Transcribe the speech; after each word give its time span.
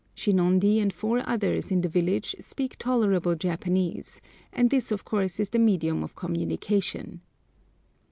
Shinondi 0.15 0.79
and 0.81 0.91
four 0.91 1.21
others 1.29 1.69
in 1.69 1.81
the 1.81 1.87
village 1.87 2.35
speak 2.39 2.75
tolerable 2.79 3.35
Japanese, 3.35 4.19
and 4.51 4.71
this 4.71 4.91
of 4.91 5.05
course 5.05 5.39
is 5.39 5.51
the 5.51 5.59
medium 5.59 6.01
of 6.01 6.15
communication. 6.15 7.21